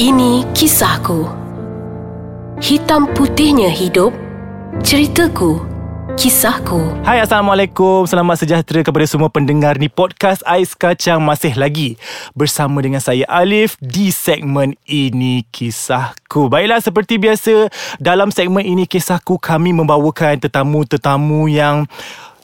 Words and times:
Ini 0.00 0.48
kisahku. 0.56 1.28
Hitam 2.56 3.04
putihnya 3.12 3.68
hidup. 3.68 4.16
Ceritaku. 4.80 5.60
Kisahku. 6.16 7.04
Hai 7.04 7.20
Assalamualaikum 7.20 8.08
Selamat 8.08 8.40
sejahtera 8.40 8.80
kepada 8.80 9.04
semua 9.04 9.28
pendengar 9.28 9.76
ni 9.76 9.92
Podcast 9.92 10.40
Ais 10.48 10.72
Kacang 10.72 11.20
masih 11.20 11.52
lagi 11.52 12.00
Bersama 12.32 12.80
dengan 12.80 12.98
saya 13.04 13.28
Alif 13.28 13.76
Di 13.80 14.08
segmen 14.08 14.72
Ini 14.88 15.44
Kisahku 15.52 16.48
Baiklah 16.48 16.80
seperti 16.80 17.20
biasa 17.20 17.68
Dalam 18.00 18.32
segmen 18.32 18.64
Ini 18.64 18.88
Kisahku 18.88 19.36
Kami 19.36 19.76
membawakan 19.76 20.40
tetamu-tetamu 20.40 21.46
yang 21.52 21.84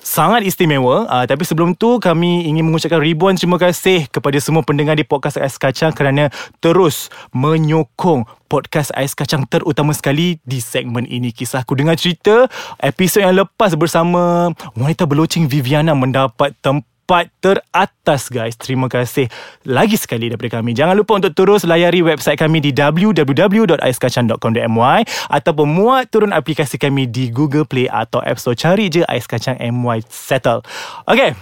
sangat 0.07 0.46
istimewa. 0.46 1.11
Uh, 1.11 1.27
Tapi 1.27 1.43
sebelum 1.43 1.75
tu 1.75 1.98
kami 1.98 2.46
ingin 2.46 2.62
mengucapkan 2.62 3.02
ribuan 3.02 3.34
terima 3.34 3.59
kasih 3.59 4.06
Kepada 4.06 4.38
semua 4.38 4.62
pendengar 4.62 4.95
di 4.95 5.02
Podcast 5.02 5.34
Ais 5.43 5.59
Kacang 5.59 5.91
Kerana 5.91 6.30
terus 6.62 7.11
menyokong 7.34 8.23
podcast 8.46 8.95
Ais 8.95 9.19
Kacang 9.19 9.42
terutama 9.50 9.91
sekali 9.91 10.38
di 10.47 10.62
segmen 10.62 11.02
ini. 11.11 11.34
Kisahku 11.34 11.74
Dengan 11.74 11.98
cerita 11.98 12.47
episod 12.78 13.27
yang 13.27 13.34
lepas 13.34 13.74
bersama 13.74 14.55
wanita 14.78 15.11
berloceng 15.11 15.50
Viviana 15.50 15.98
mendapat 15.98 16.55
tempat 16.62 16.95
tempat 17.06 17.30
teratas 17.38 18.27
guys. 18.27 18.59
Terima 18.59 18.91
kasih 18.91 19.30
lagi 19.62 19.95
sekali 19.95 20.27
daripada 20.27 20.59
kami. 20.59 20.74
Jangan 20.74 20.98
lupa 20.98 21.23
untuk 21.23 21.38
terus 21.38 21.62
layari 21.62 22.02
website 22.02 22.34
kami 22.34 22.59
di 22.59 22.74
www.aiskacang.com.my 22.74 25.01
ataupun 25.30 25.66
muat 25.70 26.11
turun 26.11 26.34
aplikasi 26.34 26.83
kami 26.83 27.06
di 27.06 27.30
Google 27.30 27.62
Play 27.62 27.87
atau 27.87 28.19
App 28.27 28.42
Store. 28.42 28.59
Cari 28.59 28.91
je 28.91 29.06
Ais 29.06 29.30
Kacang 29.30 29.55
MY 29.55 30.02
Settle. 30.11 30.66
Okay. 31.06 31.38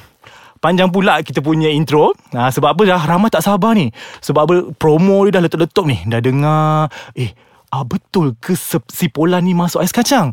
Panjang 0.60 0.92
pula 0.92 1.24
kita 1.24 1.40
punya 1.44 1.68
intro 1.68 2.14
ha, 2.32 2.48
Sebab 2.48 2.72
apa 2.72 2.88
dah 2.88 3.04
ramai 3.04 3.28
tak 3.28 3.44
sabar 3.44 3.76
ni 3.76 3.92
Sebab 4.24 4.48
apa 4.48 4.72
promo 4.80 5.28
dia 5.28 5.36
dah 5.36 5.44
letup-letup 5.44 5.84
ni 5.84 6.00
Dah 6.08 6.24
dengar 6.24 6.88
Eh 7.12 7.36
ah, 7.68 7.84
betul 7.84 8.32
ke 8.40 8.56
si 8.56 9.12
Pola 9.12 9.44
ni 9.44 9.52
masuk 9.52 9.84
ais 9.84 9.92
kacang 9.92 10.32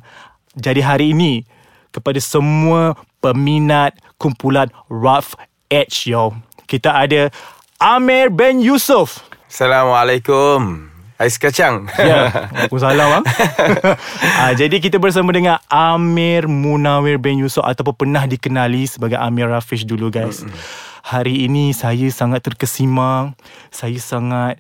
Jadi 0.56 0.80
hari 0.80 1.12
ini 1.12 1.44
Kepada 1.92 2.16
semua 2.24 2.96
peminat 3.22 3.96
kumpulan 4.18 4.68
Rough 4.90 5.38
Edge 5.70 6.10
yo. 6.10 6.36
Kita 6.66 7.06
ada 7.06 7.30
Amir 7.78 8.34
Ben 8.34 8.60
Yusof. 8.60 9.22
Assalamualaikum. 9.48 10.92
Ais 11.22 11.38
kacang. 11.38 11.86
Ya, 12.02 12.34
Waalaikumsalam 12.66 13.22
bang. 13.22 13.24
ah, 14.42 14.52
jadi 14.58 14.82
kita 14.82 14.98
bersama 14.98 15.30
dengan 15.30 15.62
Amir 15.70 16.50
Munawir 16.50 17.22
Ben 17.22 17.38
Yusof 17.38 17.62
ataupun 17.62 17.94
pernah 17.94 18.26
dikenali 18.26 18.90
sebagai 18.90 19.22
Amir 19.22 19.46
Rafish 19.54 19.86
dulu 19.86 20.10
guys. 20.10 20.42
Hari 21.06 21.46
ini 21.46 21.78
saya 21.78 22.10
sangat 22.10 22.42
terkesima, 22.42 23.38
saya 23.70 24.02
sangat 24.02 24.58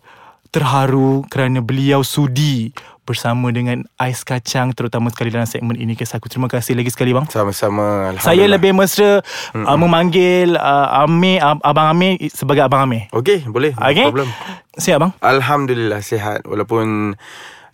terharu 0.53 1.25
kerana 1.33 1.65
beliau 1.65 2.05
sudi 2.05 2.75
bersama 3.11 3.51
dengan 3.51 3.83
Ais 3.99 4.23
Kacang 4.23 4.71
terutama 4.71 5.11
sekali 5.11 5.29
dalam 5.29 5.43
segmen 5.43 5.75
ini 5.75 5.99
kisah 5.99 6.17
aku. 6.17 6.31
Terima 6.31 6.47
kasih 6.47 6.79
lagi 6.79 6.89
sekali 6.89 7.11
bang. 7.11 7.27
Sama-sama. 7.27 8.15
Saya 8.23 8.47
lebih 8.47 8.71
mesra 8.71 9.19
uh, 9.53 9.77
memanggil 9.77 10.55
uh, 10.55 11.03
Amir, 11.03 11.43
uh, 11.43 11.59
Abang 11.59 11.91
Amir 11.91 12.15
sebagai 12.31 12.63
Abang 12.63 12.87
Amir. 12.87 13.11
Okey, 13.11 13.45
boleh. 13.51 13.75
Okay. 13.75 14.07
No 14.07 14.15
problem. 14.15 14.31
Siap 14.79 14.97
bang? 15.03 15.11
Alhamdulillah 15.19 15.99
sihat 15.99 16.47
walaupun 16.47 17.19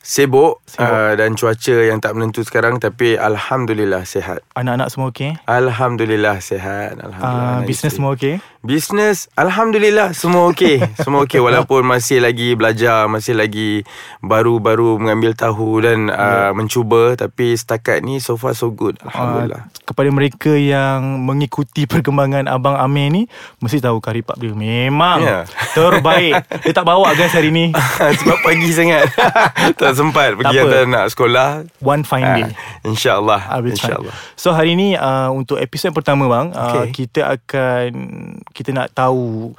sibuk, 0.07 0.63
sibuk. 0.63 0.87
Uh, 0.87 1.19
dan 1.19 1.35
cuaca 1.35 1.75
yang 1.83 1.99
tak 1.99 2.15
menentu 2.15 2.47
sekarang 2.47 2.79
tapi 2.79 3.19
alhamdulillah 3.19 4.07
sihat. 4.07 4.39
Anak-anak 4.55 4.87
semua 4.87 5.11
okey? 5.11 5.35
Alhamdulillah 5.43 6.39
sihat. 6.39 6.95
Alhamdulillah. 6.95 7.59
Uh, 7.59 7.67
bisnes 7.67 7.91
semua 7.91 8.15
okey? 8.15 8.39
Bisnes 8.67 9.31
Alhamdulillah 9.39 10.11
Semua 10.11 10.51
okey 10.51 10.83
Semua 11.05 11.23
okey 11.23 11.39
Walaupun 11.39 11.87
masih 11.87 12.19
lagi 12.19 12.51
belajar 12.51 13.07
Masih 13.07 13.31
lagi 13.31 13.87
Baru-baru 14.19 14.99
mengambil 14.99 15.31
tahu 15.37 15.79
Dan 15.79 16.11
yeah. 16.11 16.49
uh, 16.49 16.51
mencuba 16.51 17.15
Tapi 17.15 17.55
setakat 17.55 18.03
ni 18.03 18.19
So 18.19 18.35
far 18.35 18.57
so 18.59 18.67
good 18.73 18.99
Alhamdulillah 19.07 19.71
uh, 19.71 19.85
Kepada 19.87 20.11
mereka 20.11 20.51
yang 20.51 21.23
Mengikuti 21.23 21.87
perkembangan 21.87 22.51
Abang 22.51 22.75
Amir 22.75 23.07
ni 23.07 23.23
Mesti 23.63 23.79
tahu 23.79 24.03
Karipap 24.03 24.35
dia 24.35 24.51
Memang 24.51 25.23
yeah. 25.23 25.47
Terbaik 25.71 26.43
Dia 26.67 26.73
tak 26.75 26.83
bawa 26.83 27.15
guys 27.15 27.31
hari 27.31 27.55
ni 27.55 27.71
Sebab 28.19 28.43
pagi 28.43 28.67
sangat 28.75 29.07
Tak 29.79 29.95
sempat 29.97 30.37
Pergi 30.37 30.57
tak 30.61 30.85
nak 30.85 31.05
sekolah 31.09 31.65
One 31.81 32.05
fine 32.05 32.29
day 32.37 32.45
uh, 32.45 32.87
InsyaAllah 32.93 33.41
InsyaAllah 33.57 34.13
So 34.37 34.53
hari 34.53 34.77
ni 34.77 34.93
uh, 34.93 35.33
Untuk 35.33 35.57
episod 35.57 35.89
pertama 35.91 36.29
bang 36.29 36.53
okay. 36.53 36.85
uh, 36.85 36.87
Kita 36.93 37.21
akan 37.33 37.89
kita 38.53 38.69
nak 38.71 38.93
tahu 38.93 39.57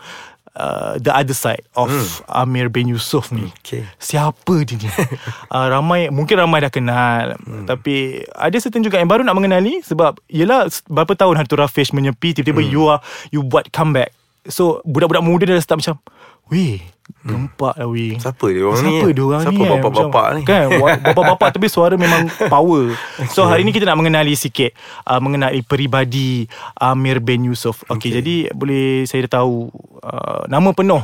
uh, 0.58 0.98
the 0.98 1.14
other 1.14 1.32
side 1.32 1.62
of 1.78 1.88
hmm. 1.88 2.06
Amir 2.28 2.68
bin 2.68 2.90
Yusuf 2.90 3.30
ni. 3.30 3.48
Okay. 3.62 3.86
Siapa 4.02 4.66
dia 4.66 4.76
ni? 4.76 4.90
uh, 5.54 5.66
ramai 5.70 6.10
mungkin 6.10 6.42
ramai 6.42 6.60
dah 6.66 6.72
kenal 6.72 7.38
hmm. 7.38 7.70
tapi 7.70 8.26
ada 8.34 8.56
certain 8.58 8.82
juga 8.82 8.98
yang 8.98 9.08
baru 9.08 9.22
nak 9.22 9.38
mengenali 9.38 9.80
sebab 9.86 10.18
yalah 10.28 10.66
berapa 10.90 11.14
tahun 11.14 11.38
Hantu 11.38 11.56
Rafish 11.56 11.94
menyepi 11.94 12.34
tiba-tiba 12.34 12.60
hmm. 12.60 12.70
you 12.74 12.82
are 12.90 13.00
you 13.30 13.40
buat 13.46 13.70
comeback. 13.70 14.10
So 14.50 14.82
budak-budak 14.82 15.22
muda 15.22 15.44
dah 15.46 15.62
start 15.62 15.80
macam 15.80 16.02
Weh 16.48 16.80
Gempak 17.24 17.74
lah 17.80 17.88
weh. 17.88 18.14
Siapa 18.20 18.46
dia 18.52 18.62
orang 18.68 18.84
Siapa 18.84 18.88
ni? 18.88 18.96
Siapa 19.00 19.08
dia 19.16 19.24
orang 19.24 19.42
Siapa 19.42 19.52
ni 19.52 19.58
Siapa 19.58 19.74
bapak-bapak 19.80 20.26
ni? 20.36 20.42
Kan 20.44 20.64
Bapak-bapak 21.08 21.48
tapi 21.56 21.66
suara 21.72 21.94
memang 21.96 22.28
power. 22.52 22.94
Okay. 22.94 23.32
So 23.32 23.48
hari 23.48 23.64
ni 23.64 23.72
kita 23.72 23.88
nak 23.88 23.98
mengenali 23.98 24.36
sikit 24.36 24.76
uh, 25.08 25.18
Mengenai 25.18 25.60
peribadi 25.64 26.46
Amir 26.76 27.24
bin 27.24 27.48
Yusof. 27.48 27.82
Okay, 27.88 28.08
okay. 28.08 28.10
jadi 28.20 28.34
Boleh 28.52 29.08
saya 29.08 29.24
dah 29.26 29.42
tahu 29.42 29.72
uh, 30.04 30.44
Nama 30.46 30.68
penuh 30.76 31.02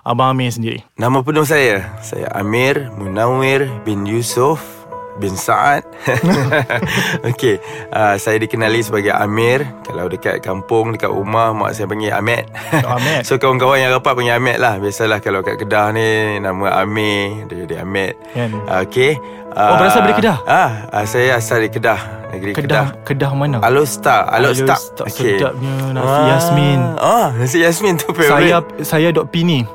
Abang 0.00 0.32
Amir 0.32 0.48
sendiri. 0.48 0.80
Nama 0.96 1.20
penuh 1.20 1.44
saya 1.44 1.98
Saya 2.00 2.30
Amir 2.32 2.88
Munawir 2.96 3.68
bin 3.84 4.08
Yusof 4.08 4.79
bin 5.20 5.36
Saad. 5.36 5.84
Okay 7.30 7.60
uh, 7.92 8.16
Saya 8.16 8.40
dikenali 8.40 8.80
sebagai 8.80 9.12
Amir. 9.12 9.68
Kalau 9.84 10.08
dekat 10.08 10.40
kampung 10.40 10.96
Dekat 10.96 11.12
rumah 11.12 11.52
Mak 11.52 11.76
saya 11.76 11.84
panggil 11.84 12.16
Ahmed. 12.16 12.48
Oh, 12.82 12.96
Ahmed. 12.96 13.22
So 13.28 13.36
kawan-kawan 13.36 13.84
yang 13.84 13.92
rapat 13.92 14.16
Panggil 14.16 14.40
Ahmed 14.40 14.56
lah. 14.56 14.80
Biasalah 14.80 15.20
kalau 15.20 15.44
kat 15.44 15.60
Kedah 15.60 15.92
ni 15.92 16.40
Nama 16.40 16.80
Amir 16.80 17.44
Dia 17.46 17.68
jadi 17.68 17.74
Ahmed. 17.84 18.14
Yeah. 18.32 18.48
Kan? 18.48 18.50
Okay 18.88 19.20
uh, 19.52 19.68
Oh 19.68 19.74
berasal 19.76 20.00
dari 20.08 20.14
Kedah? 20.16 20.38
Ah, 20.48 20.70
uh, 20.88 21.04
Saya 21.04 21.36
asal 21.36 21.60
dari 21.60 21.70
Kedah 21.70 22.00
Negeri 22.30 22.52
Kedah 22.56 22.64
Kedah, 22.64 22.86
Kedah 23.04 23.30
mana? 23.36 23.58
Alostar 23.60 24.30
Alostar 24.32 24.78
okay. 25.04 25.36
Sedapnya 25.36 25.74
Nasi 25.92 26.08
ah, 26.08 26.26
Yasmin. 26.32 26.80
Ah, 26.96 27.28
Nasi 27.36 27.58
Yasmin 27.60 27.94
tu 28.00 28.14
favorite. 28.16 28.48
Saya 28.48 28.56
Saya 28.80 29.08
dok 29.12 29.28
pini 29.28 29.66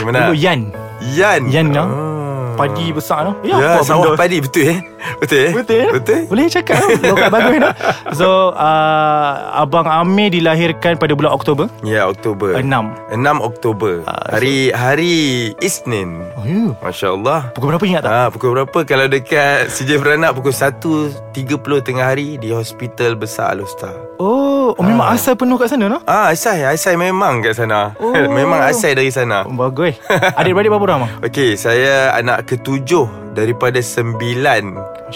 Gimana? 0.00 0.30
Dulu 0.30 0.34
Yan. 0.38 0.72
Yan. 1.14 1.50
Yan 1.52 1.66
oh. 1.76 2.14
Padi 2.54 2.94
besar 2.94 3.26
tu. 3.26 3.32
Ya, 3.50 3.58
ya 3.58 3.82
sawah 3.82 4.14
padi 4.14 4.38
betul 4.38 4.70
eh 4.70 4.93
Betul 5.20 5.38
eh? 5.38 5.52
Betul? 5.52 5.86
Betul 6.00 6.20
Boleh 6.28 6.46
cakap 6.50 6.80
Lokal 7.02 7.28
bagus 7.32 7.56
tu 7.60 7.70
So 8.16 8.28
uh, 8.56 9.32
Abang 9.54 9.86
Amir 9.86 10.32
dilahirkan 10.32 10.96
pada 10.96 11.12
bulan 11.12 11.32
Oktober 11.34 11.68
Ya 11.84 12.08
Oktober 12.08 12.56
6 12.56 12.64
6 12.64 13.20
Oktober 13.40 14.04
uh, 14.04 14.26
Hari 14.32 14.72
so, 14.72 14.76
Hari 14.76 15.14
Isnin 15.60 16.10
oh, 16.36 16.44
yeah. 16.44 16.70
Masya 16.80 17.08
Allah 17.14 17.40
Pukul 17.52 17.74
berapa 17.74 17.84
ingat 17.84 18.02
tak? 18.06 18.12
Ha, 18.12 18.22
pukul 18.32 18.50
berapa 18.56 18.78
Kalau 18.84 19.06
dekat 19.08 19.70
CJ 19.70 20.00
Beranak 20.00 20.32
Pukul 20.36 20.54
1.30 20.54 21.32
tengah 21.84 22.06
hari 22.06 22.36
Di 22.40 22.52
hospital 22.52 23.16
besar 23.18 23.56
Alustar 23.56 23.94
Oh, 24.14 24.72
oh 24.78 24.84
memang 24.86 25.10
ha. 25.10 25.18
asal 25.18 25.34
penuh 25.34 25.58
kat 25.58 25.74
sana 25.74 25.90
no? 25.90 25.98
Ah, 26.06 26.30
asal 26.30 26.54
Asal 26.62 26.94
memang 26.94 27.42
kat 27.42 27.58
sana 27.58 27.92
oh. 27.98 28.14
Memang 28.38 28.62
asal 28.62 28.94
dari 28.94 29.10
sana 29.10 29.42
Bagus 29.44 29.98
Adik-beradik 30.38 30.70
berapa 30.70 30.86
orang? 30.86 31.00
Okey, 31.26 31.58
saya 31.58 32.14
anak 32.14 32.46
ketujuh 32.46 33.23
Daripada 33.34 33.82
sembilan 33.82 34.64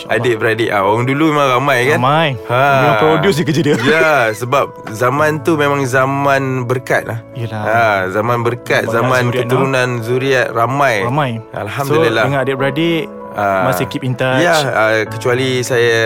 Adik-beradik 0.06 0.68
ah, 0.70 0.84
Orang 0.84 1.08
dulu 1.08 1.32
memang 1.32 1.58
ramai 1.58 1.78
kan? 1.88 1.98
Ramai. 1.98 2.28
Ha. 2.50 2.62
Memang 2.82 2.96
produce 3.00 3.36
je 3.40 3.44
kerja 3.46 3.62
dia. 3.64 3.76
Ya 3.80 4.12
sebab 4.34 4.90
Zaman 4.92 5.42
tu 5.42 5.56
memang 5.56 5.82
zaman 5.88 6.68
berkat 6.68 7.08
lah. 7.08 7.18
Yelah. 7.32 7.62
Ha, 7.64 7.82
Zaman 8.12 8.44
berkat 8.44 8.86
Banyak 8.86 8.94
Zaman 8.94 9.22
zuriat 9.30 9.38
keturunan 9.46 9.88
no? 9.88 10.02
zuriat 10.04 10.46
ramai. 10.52 10.96
Ramai. 11.06 11.30
Alhamdulillah. 11.54 12.24
So 12.24 12.28
dengan 12.28 12.42
adik-beradik 12.44 13.04
Uh, 13.38 13.70
masih 13.70 13.86
keep 13.86 14.02
in 14.02 14.18
touch. 14.18 14.42
Ya 14.42 14.56
uh, 14.66 15.06
Kecuali 15.06 15.62
saya 15.62 16.00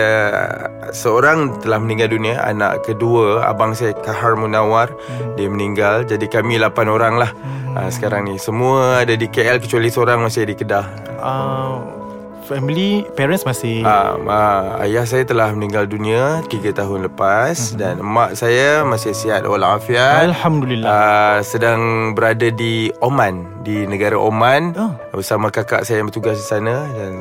Seorang 0.93 1.57
telah 1.65 1.81
meninggal 1.81 2.13
dunia 2.13 2.37
Anak 2.45 2.85
kedua 2.85 3.47
Abang 3.49 3.73
saya 3.73 3.95
Kahar 4.05 4.37
Munawar 4.37 4.93
hmm. 4.93 5.39
Dia 5.39 5.49
meninggal. 5.49 6.05
Jadi 6.05 6.29
kami 6.29 6.61
lapan 6.61 6.93
orang 6.93 7.17
lah. 7.17 7.33
Hmm. 7.33 7.79
uh, 7.79 7.89
Sekarang 7.89 8.29
ni 8.29 8.37
Semua 8.37 9.01
ada 9.01 9.17
di 9.17 9.25
KL 9.25 9.57
Kecuali 9.57 9.89
seorang 9.89 10.21
masih 10.21 10.45
di 10.45 10.53
Kedah. 10.53 10.85
Uh, 11.17 12.02
family 12.43 13.07
parents 13.15 13.47
masih 13.47 13.81
uh, 13.81 14.19
uh, 14.19 14.83
ayah 14.83 15.07
saya 15.07 15.23
telah 15.23 15.49
meninggal 15.55 15.87
dunia 15.87 16.43
3 16.51 16.75
tahun 16.75 17.07
lepas 17.09 17.55
uh-huh. 17.55 17.79
dan 17.79 17.95
mak 18.03 18.35
saya 18.35 18.83
masih 18.83 19.15
sihat 19.15 19.47
walafiat 19.47 20.29
alhamdulillah 20.29 20.87
uh, 20.87 21.37
sedang 21.41 22.13
berada 22.13 22.51
di 22.51 22.91
Oman 22.99 23.63
di 23.63 23.87
negara 23.87 24.19
Oman 24.19 24.75
oh. 24.75 24.93
bersama 25.15 25.49
kakak 25.49 25.87
saya 25.87 26.03
yang 26.03 26.11
bertugas 26.11 26.37
di 26.37 26.45
sana 26.45 26.85
dan 26.91 27.11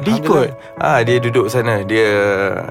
dia 0.00 0.16
ikut 0.16 0.48
ah 0.80 0.98
uh, 0.98 1.00
dia 1.04 1.16
duduk 1.20 1.46
sana 1.52 1.84
dia 1.84 2.08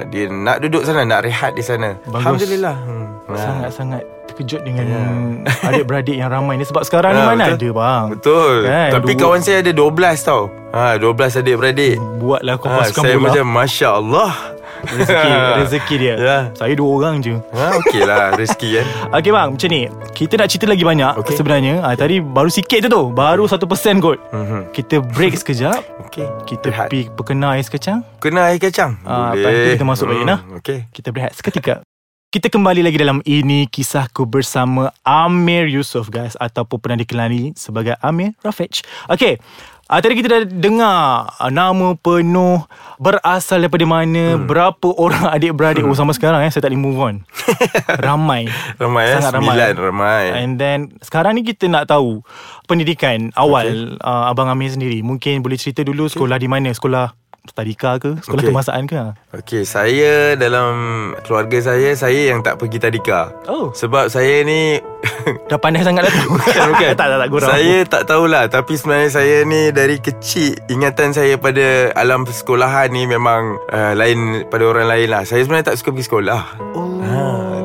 dia 0.10 0.26
nak 0.28 0.66
duduk 0.66 0.82
sana 0.82 1.06
nak 1.06 1.24
rehat 1.24 1.54
di 1.54 1.62
sana 1.62 1.96
Bagus. 2.10 2.18
alhamdulillah 2.26 2.76
hmm. 2.76 3.38
sangat-sangat 3.38 4.19
terkejut 4.39 4.63
dengan 4.63 4.88
adik-beradik 5.68 6.15
yang 6.15 6.31
ramai 6.31 6.56
ni 6.56 6.63
sebab 6.63 6.81
sekarang 6.81 7.12
ni 7.12 7.19
Ah, 7.19 7.27
mana 7.27 7.44
betul. 7.45 7.59
ada 7.59 7.69
bang. 7.75 8.03
Betul 8.09 8.53
Kan, 8.63 8.89
Tapi 8.95 9.12
dua- 9.12 9.19
kawan 9.21 9.39
saya 9.44 9.57
ada 9.59 9.71
12 9.74 9.91
tau 10.24 10.41
ha, 10.71 10.95
12 10.95 11.12
adik-beradik 11.36 11.95
Buatlah 12.18 12.56
kau 12.56 12.68
ha, 12.68 12.80
pasukan 12.80 13.03
Saya 13.03 13.15
bola. 13.15 13.25
macam 13.27 13.45
Masya 13.45 13.89
Allah 13.94 14.31
rezeki, 14.80 15.31
rezeki 15.59 15.95
dia. 16.00 16.15
Ya. 16.15 16.38
Saya 16.56 16.71
dua 16.71 16.88
orang 16.89 17.19
je. 17.19 17.36
ha, 17.51 17.75
Okey 17.75 18.00
lah 18.01 18.31
rezeki 18.39 18.80
kan 18.80 18.86
Okey 19.12 19.27
bang, 19.30 19.47
macam 19.51 19.69
ni. 19.69 19.81
Kita 20.09 20.33
nak 20.36 20.47
cerita 20.47 20.65
lagi 20.65 20.83
banyak 20.83 21.13
okay. 21.15 21.36
Sebenarnya. 21.36 21.74
Ah, 21.81 21.95
tadi 21.95 22.15
baru 22.18 22.47
sikit 22.47 22.80
tu 22.80 22.89
tu. 22.89 23.03
Baru 23.12 23.44
1% 23.44 23.59
kot. 24.00 24.18
Mhm. 24.31 24.71
Kita 24.71 25.03
break 25.03 25.36
sekejap. 25.36 25.83
Okey 26.01 26.24
Kita 26.45 26.71
Rehat. 26.71 26.88
pergi 26.88 27.12
perkena 27.12 27.59
ais 27.59 27.68
kacang. 27.68 28.07
Kena 28.18 28.47
air 28.47 28.57
kacang 28.57 28.95
Ah, 29.03 29.36
lepas 29.36 29.51
tu 29.51 29.68
kita 29.74 29.83
masuk 29.83 30.06
balik, 30.07 30.24
nah. 30.24 30.39
Okey 30.56 30.88
Kita 30.89 31.12
berehat 31.12 31.36
seketika. 31.36 31.83
Kita 32.30 32.46
kembali 32.46 32.86
lagi 32.86 33.02
dalam 33.02 33.26
Ini 33.26 33.66
Kisahku 33.74 34.30
bersama 34.30 34.94
Amir 35.02 35.66
Yusof 35.66 36.14
guys 36.14 36.38
Ataupun 36.38 36.78
pernah 36.78 37.02
dikenali 37.02 37.58
sebagai 37.58 37.98
Amir 38.06 38.38
Rafiq 38.46 38.86
Okay 39.10 39.42
uh, 39.90 39.98
Tadi 39.98 40.14
kita 40.14 40.30
dah 40.30 40.42
dengar 40.46 41.26
uh, 41.26 41.50
Nama 41.50 41.98
penuh 41.98 42.70
Berasal 43.02 43.66
daripada 43.66 43.81
mana 43.90 44.38
hmm. 44.38 44.46
Berapa 44.46 44.94
orang 44.94 45.26
adik-beradik. 45.42 45.81
Hmm. 45.81 45.90
Oh 45.90 45.98
sama 45.98 46.14
sekarang 46.14 46.46
eh 46.46 46.54
Saya 46.54 46.70
tak 46.70 46.70
boleh 46.70 46.86
move 46.86 47.02
on. 47.02 47.16
Ramai. 48.06 48.46
Ramai 48.78 49.10
eh? 49.10 49.18
Sangat 49.18 49.34
ramai. 49.34 49.50
Sembilan 49.50 49.74
ramai. 49.90 50.24
And 50.38 50.62
then 50.62 50.94
Sekarang 51.02 51.34
ni 51.34 51.42
kita 51.42 51.66
nak 51.66 51.90
tahu 51.90 52.22
Pendidikan 52.70 53.34
awal 53.34 53.98
okay. 53.98 54.06
uh, 54.06 54.30
Abang 54.30 54.54
Amir 54.54 54.70
sendiri. 54.70 55.02
Mungkin 55.02 55.42
boleh 55.42 55.58
cerita 55.58 55.82
dulu 55.82 56.06
Sekolah 56.06 56.38
di 56.38 56.46
mana? 56.46 56.70
Sekolah 56.70 57.10
tadika 57.51 57.98
ke 57.98 58.18
Sekolah 58.19 58.40
Okay. 58.40 58.50
kemasaan 58.50 58.84
ke 58.86 58.96
Okey, 59.31 59.62
saya 59.63 60.34
dalam 60.34 60.74
keluarga 61.22 61.60
saya 61.60 61.94
saya 61.94 62.30
yang 62.30 62.40
tak 62.40 62.57
pergi 62.57 62.78
tadika. 62.78 63.30
Oh 63.46 63.69
Sebab 63.72 64.07
saya 64.07 64.42
ni 64.42 64.81
Dah 65.51 65.56
pandai 65.56 65.81
sangat 65.81 66.06
dah 66.06 66.12
tu 66.12 66.24
bukan 66.34 66.63
bukan. 66.69 66.92
Tak 67.00 67.07
tak 67.07 67.18
tak 67.18 67.30
gurau 67.30 67.48
Saya 67.48 67.75
tak 67.86 68.04
tahulah 68.06 68.44
tapi 68.48 68.74
sebenarnya 68.75 69.10
saya 69.12 69.36
ni 69.44 69.69
dari 69.69 69.98
kecil 69.98 70.56
ingatan 70.68 71.12
saya 71.12 71.36
pada 71.36 71.94
alam 71.94 72.24
persekolahan 72.24 72.90
ni 72.90 73.06
memang 73.06 73.56
uh, 73.68 73.94
lain 73.94 74.44
pada 74.48 74.63
orang 74.63 74.88
lain 74.88 75.07
lah. 75.07 75.24
Saya 75.24 75.42
sebenarnya 75.42 75.72
tak 75.72 75.78
suka 75.80 75.92
pergi 75.92 76.06
sekolah. 76.06 76.42
Oh 76.74 76.99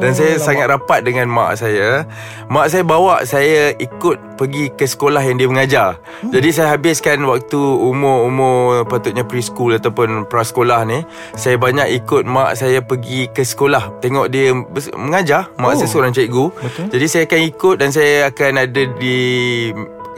dan 0.00 0.11
saya 0.14 0.35
sangat 0.41 0.67
rapat 0.70 1.05
dengan 1.05 1.29
mak 1.31 1.58
saya. 1.58 2.06
Mak 2.49 2.67
saya 2.70 2.82
bawa 2.87 3.23
saya 3.26 3.75
ikut 3.79 4.38
pergi 4.38 4.70
ke 4.75 4.87
sekolah 4.88 5.23
yang 5.23 5.37
dia 5.38 5.49
mengajar. 5.49 5.88
Hmm. 6.23 6.32
Jadi 6.35 6.49
saya 6.50 6.75
habiskan 6.75 7.23
waktu 7.26 7.58
umur-umur 7.58 8.87
patutnya 8.87 9.23
preschool 9.26 9.76
ataupun 9.76 10.26
prasekolah 10.26 10.87
ni, 10.87 11.02
saya 11.38 11.58
banyak 11.58 11.91
ikut 12.05 12.26
mak 12.26 12.58
saya 12.58 12.82
pergi 12.82 13.31
ke 13.31 13.43
sekolah. 13.46 14.00
Tengok 14.02 14.26
dia 14.31 14.55
mengajar. 14.96 15.50
Mak 15.58 15.73
Oh. 15.75 15.79
saya 15.82 15.91
seorang 15.91 16.12
cikgu. 16.14 16.46
Betul. 16.55 16.87
Jadi 16.94 17.06
saya 17.11 17.23
akan 17.26 17.41
ikut 17.50 17.76
dan 17.82 17.91
saya 17.91 18.14
akan 18.31 18.52
ada 18.62 18.82
di 18.99 19.19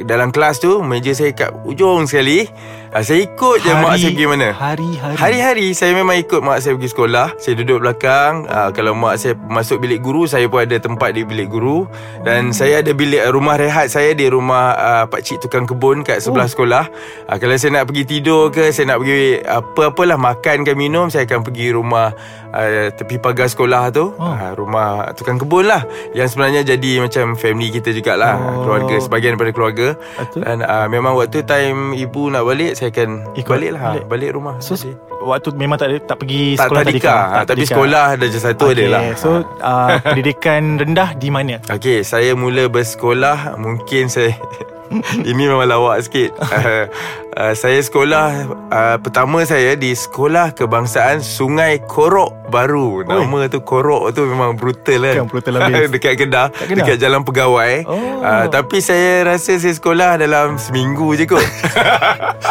dalam 0.04 0.28
kelas 0.28 0.60
tu 0.60 0.84
meja 0.84 1.16
saya 1.16 1.32
kat 1.32 1.52
ujung 1.64 2.04
sekali. 2.04 2.44
Ha, 2.96 3.04
saya 3.04 3.28
ikut 3.28 3.60
je 3.60 3.68
mak 3.76 4.00
saya 4.00 4.08
pergi 4.08 4.24
mana. 4.24 4.48
Hari-hari 4.56 5.16
Hari-hari 5.20 5.66
saya 5.76 5.92
memang 5.92 6.16
ikut 6.16 6.40
mak 6.40 6.64
saya 6.64 6.80
pergi 6.80 6.96
sekolah 6.96 7.36
Saya 7.36 7.52
duduk 7.52 7.84
belakang 7.84 8.48
uh, 8.48 8.72
Kalau 8.72 8.96
mak 8.96 9.20
saya 9.20 9.36
masuk 9.36 9.84
bilik 9.84 10.00
guru 10.00 10.24
Saya 10.24 10.48
pun 10.48 10.64
ada 10.64 10.80
tempat 10.80 11.12
di 11.12 11.20
bilik 11.20 11.52
guru 11.52 11.84
Dan 12.24 12.56
saya 12.56 12.80
ada 12.80 12.96
bilik 12.96 13.20
rumah 13.28 13.60
rehat 13.60 13.92
saya 13.92 14.16
Di 14.16 14.32
rumah 14.32 14.72
uh, 14.72 15.04
pakcik 15.04 15.44
tukang 15.44 15.68
kebun 15.68 16.08
Kat 16.08 16.24
sebelah 16.24 16.48
oh. 16.48 16.52
sekolah 16.56 16.84
uh, 17.28 17.36
Kalau 17.36 17.52
saya 17.60 17.76
nak 17.76 17.84
pergi 17.84 18.04
tidur 18.08 18.48
ke 18.48 18.72
Saya 18.72 18.96
nak 18.96 19.04
pergi 19.04 19.44
apa-apalah 19.44 20.16
Makan 20.16 20.64
ke 20.64 20.72
minum 20.72 21.12
Saya 21.12 21.28
akan 21.28 21.44
pergi 21.44 21.76
rumah 21.76 22.16
uh, 22.48 22.88
Tepi 22.96 23.20
pagar 23.20 23.52
sekolah 23.52 23.92
tu 23.92 24.08
Oh. 24.16 24.24
uh, 24.24 24.56
Rumah 24.56 25.12
tukang 25.12 25.36
kebun 25.36 25.68
lah 25.68 25.84
Yang 26.16 26.32
sebenarnya 26.32 26.64
jadi 26.64 27.04
macam 27.04 27.36
family 27.36 27.68
kita 27.68 27.92
jugalah 27.92 28.40
Oh. 28.40 28.64
Keluarga, 28.64 28.96
sebahagian 29.04 29.36
daripada 29.36 29.52
keluarga 29.52 29.86
Betul. 30.16 30.48
Dan 30.48 30.64
uh, 30.64 30.88
memang 30.88 31.12
waktu 31.12 31.44
time 31.44 31.92
ibu 31.92 32.32
nak 32.32 32.48
balik 32.48 32.72
Saya 32.72 32.85
akan 32.90 33.08
Ikut 33.34 33.50
balik 33.50 33.70
lah 33.74 33.80
balik. 33.92 34.04
Balik, 34.06 34.30
rumah 34.34 34.56
So 34.60 34.74
Jadi- 34.74 34.96
waktu 35.26 35.48
memang 35.58 35.74
tak 35.74 35.90
ada, 35.90 35.98
tak 35.98 36.16
pergi 36.22 36.54
tak 36.54 36.70
sekolah 36.70 36.82
tadika, 36.86 37.02
tadika. 37.10 37.16
ha, 37.34 37.38
tapi 37.42 37.62
sekolah 37.66 38.06
darjah 38.14 38.42
satu 38.46 38.64
okay. 38.70 38.74
ada 38.78 38.84
lah. 38.88 39.02
So 39.18 39.30
uh, 39.58 39.88
pendidikan 40.00 40.62
rendah 40.80 41.10
di 41.18 41.28
mana? 41.28 41.58
Okey, 41.66 42.06
saya 42.06 42.32
mula 42.38 42.70
bersekolah 42.70 43.58
mungkin 43.58 44.06
saya 44.06 44.30
ini 45.28 45.42
memang 45.50 45.66
lawak 45.66 45.98
sikit. 46.06 46.30
uh, 46.38 46.86
uh, 47.36 47.54
saya 47.54 47.78
sekolah 47.78 48.26
uh, 48.68 48.96
pertama 48.98 49.44
saya 49.44 49.76
di 49.76 49.92
Sekolah 49.92 50.52
Kebangsaan 50.52 51.20
Sungai 51.20 51.78
Korok 51.80 52.32
Baru. 52.46 53.02
Nama 53.02 53.50
tu 53.50 53.58
Korok 53.60 54.14
tu 54.14 54.22
memang 54.22 54.54
brutal 54.54 55.02
kan. 55.02 55.14
Kan, 55.22 55.26
brutal 55.26 55.58
habis. 55.58 55.90
dekat 55.94 56.14
Kedah, 56.14 56.46
Kat 56.48 56.66
Kedah? 56.66 56.76
dekat 56.78 56.96
Jalan 56.96 57.22
Pegawai. 57.26 57.74
Oh. 57.84 58.22
Uh, 58.22 58.46
tapi 58.46 58.78
saya 58.78 59.26
rasa 59.26 59.58
saya 59.58 59.74
sekolah 59.74 60.14
dalam 60.16 60.54
seminggu 60.56 61.12
je 61.14 61.26
kot. 61.26 61.42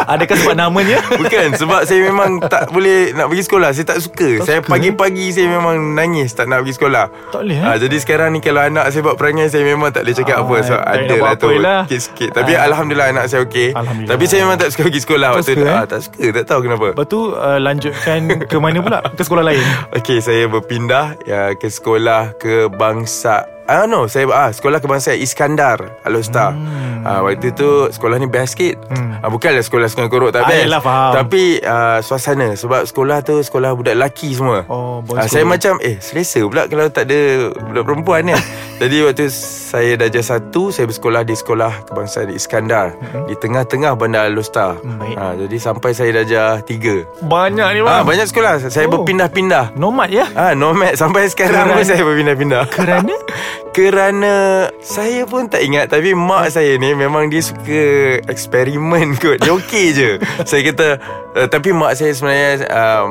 Adakah 0.06 0.36
sebab 0.36 0.54
namanya? 0.54 1.00
Bukan 1.20 1.56
Sebab 1.56 1.82
saya 1.82 1.98
memang 2.04 2.38
tak 2.38 2.70
boleh 2.70 3.10
Nak 3.10 3.26
pergi 3.26 3.42
sekolah 3.42 3.70
Saya 3.74 3.86
tak 3.88 3.98
suka 3.98 4.38
Tak 4.38 4.46
Saya 4.46 4.58
suka, 4.62 4.70
pagi-pagi 4.70 5.34
Saya 5.34 5.50
memang 5.50 5.98
nangis 5.98 6.30
Tak 6.30 6.46
nak 6.46 6.62
pergi 6.62 6.74
sekolah 6.78 7.04
Tak 7.32 7.40
boleh, 7.42 7.58
eh? 7.58 7.76
Jadi 7.80 7.96
sekarang 7.98 8.30
ni 8.30 8.38
Kalau 8.38 8.62
anak 8.62 8.92
saya 8.92 9.02
buat 9.02 9.18
perangai 9.18 9.50
Saya 9.50 9.66
memang 9.66 9.90
tak 9.90 10.06
boleh 10.06 10.14
cakap 10.14 10.36
Ah, 10.36 10.44
apa 10.44 10.56
Sebab 10.62 10.82
ada 10.84 11.16
lah 11.16 11.34
tu 11.34 11.48
lah. 11.58 11.80
Sikit-sikit 11.88 12.30
Tapi 12.34 12.52
Ah. 12.54 12.64
Alhamdulillah 12.66 13.08
anak 13.10 13.24
saya 13.26 13.40
okey. 13.46 13.74
Tapi 14.06 14.24
saya 14.26 14.40
memang 14.46 14.58
tak 14.58 14.70
suka 14.76 14.84
pergi 14.84 15.00
sekolah 15.00 15.28
Tak 15.30 15.38
Waktu 15.38 15.52
suka, 15.54 15.64
eh? 15.64 15.72
ah, 15.72 15.86
Tak 15.88 16.00
suka 16.04 16.24
Tak 16.30 16.44
tahu 16.44 16.60
kenapa 16.62 16.86
Lepas 16.92 17.06
tu 17.08 17.20
uh, 17.32 17.58
lanjutkan 17.58 18.18
ke 18.44 18.56
mana 18.60 18.78
pula? 18.78 19.00
Ke 19.08 19.22
sekolah 19.24 19.40
lain? 19.42 19.64
Okey, 19.90 20.20
saya 20.20 20.44
berpindah 20.46 21.16
ya, 21.24 21.56
ke 21.56 21.66
sekolah 21.66 22.36
kebangsaan 22.36 23.56
Ah 23.66 23.82
no, 23.82 24.06
saya 24.06 24.30
ah 24.30 24.46
sekolah 24.46 24.78
kebangsaan 24.78 25.18
Iskandar 25.18 25.98
Alostar. 26.06 26.54
Hmm. 26.54 27.02
Ah 27.02 27.18
waktu 27.18 27.50
tu 27.50 27.90
sekolah 27.90 28.14
ni 28.14 28.30
best 28.30 28.54
sikit. 28.54 28.78
Hmm. 28.86 29.18
Ah 29.18 29.26
bukanlah 29.26 29.58
sekolah 29.58 29.90
Sungai 29.90 30.06
Korok 30.06 30.30
tak 30.30 30.46
Ah, 30.46 30.54
best. 30.54 30.62
yelah, 30.62 30.78
faham. 30.78 31.10
Tapi 31.18 31.58
ah, 31.66 31.98
suasana 31.98 32.54
sebab 32.54 32.86
sekolah 32.86 33.26
tu 33.26 33.42
sekolah 33.42 33.74
budak 33.74 33.98
lelaki 33.98 34.38
semua. 34.38 34.62
Oh, 34.70 35.02
ah, 35.18 35.26
saya 35.26 35.42
macam 35.42 35.82
eh 35.82 35.98
selesa 35.98 36.46
pula 36.46 36.70
kalau 36.70 36.86
tak 36.86 37.10
ada 37.10 37.50
budak 37.50 37.82
perempuan 37.82 38.20
ni. 38.22 38.38
Jadi 38.76 38.96
waktu 39.00 39.32
saya 39.32 39.96
darjah 39.96 40.20
satu 40.22 40.68
saya 40.68 40.84
bersekolah 40.84 41.24
di 41.24 41.32
sekolah 41.32 41.88
kebangsaan 41.88 42.28
Iskandar 42.28 42.92
Hmm. 42.92 43.24
di 43.24 43.32
tengah-tengah 43.34 43.96
bandar 43.96 44.28
Alostar. 44.28 44.76
Hmm, 44.76 45.00
baik. 45.00 45.16
Ah 45.16 45.32
jadi 45.34 45.56
sampai 45.56 45.90
saya 45.90 46.10
darjah 46.12 46.60
tiga. 46.60 47.08
Banyak 47.18 47.68
ni 47.72 47.80
Ah 47.80 48.00
bang. 48.00 48.04
banyak 48.06 48.26
sekolah. 48.26 48.60
Saya 48.62 48.84
Oh. 48.86 49.00
berpindah-pindah. 49.00 49.72
Nomad 49.74 50.12
ya? 50.12 50.28
Ah, 50.30 50.52
nomad 50.52 50.92
sampai 50.94 51.24
sekarang 51.26 51.66
Kerana- 51.66 51.74
pun 51.74 51.84
saya 51.84 52.02
berpindah-pindah. 52.04 52.62
Kerana? 52.68 53.16
Kerana 53.76 54.34
saya 54.78 55.24
pun 55.24 55.48
tak 55.48 55.60
ingat 55.60 55.88
tapi 55.88 56.12
mak 56.12 56.48
saya 56.50 56.76
ni 56.76 56.92
memang 56.92 57.28
dia 57.28 57.40
suka 57.40 57.84
eksperimen 58.24 59.16
kot. 59.16 59.40
Dia 59.40 59.52
okey 59.52 59.86
je. 59.90 60.10
saya 60.48 60.60
kata 60.62 60.88
uh, 61.34 61.46
tapi 61.46 61.72
mak 61.72 61.92
saya 61.92 62.12
sebenarnya 62.12 62.64
um, 62.66 63.08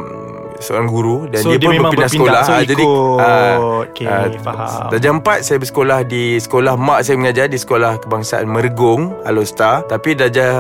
seorang 0.58 0.86
guru 0.86 1.26
dan 1.26 1.40
So, 1.40 1.50
dia, 1.50 1.58
dia 1.58 1.68
pun 1.68 1.74
berpindah 1.82 2.06
berpindah. 2.06 2.10
sekolah. 2.10 2.42
So, 2.42 2.52
Ah, 2.52 2.62
jadi 2.62 2.84
ikut. 2.84 3.18
ah, 3.18 3.56
Okey, 3.82 4.06
ah, 4.06 4.26
faham. 4.38 4.88
Darjah 4.90 5.12
empat 5.14 5.38
saya 5.42 5.58
bersekolah 5.58 6.00
di 6.04 6.24
sekolah 6.38 6.74
mak 6.76 7.00
saya 7.02 7.16
mengajar 7.16 7.46
di 7.46 7.56
sekolah 7.56 7.92
kebangsaan 7.98 8.46
Mergong 8.46 9.02
Alostar. 9.24 9.84
Tapi 9.86 10.10
darjah 10.14 10.52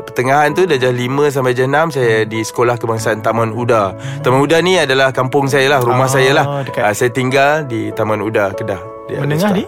pertengahan 0.00 0.50
tu 0.50 0.64
darjah 0.64 0.90
5 0.90 1.06
sampai 1.28 1.52
darjah 1.52 1.68
6 1.68 1.88
saya 1.90 2.22
di 2.22 2.40
sekolah 2.40 2.74
kebangsaan 2.76 3.18
Taman 3.18 3.50
Uda. 3.50 3.92
Taman 4.20 4.40
Uda 4.40 4.58
ni 4.58 4.76
adalah 4.76 5.10
kampung 5.10 5.46
saya 5.46 5.68
lah, 5.68 5.80
rumah 5.80 6.04
Ah, 6.04 6.12
saya 6.12 6.30
lah. 6.32 6.46
dekat. 6.62 6.82
Ah, 6.82 6.92
saya 6.92 7.10
tinggal 7.10 7.64
di 7.64 7.90
Taman 7.90 8.18
Uda 8.18 8.52
Kedah. 8.52 8.80
Di 9.06 9.14
Menengah 9.16 9.50
ni? 9.52 9.62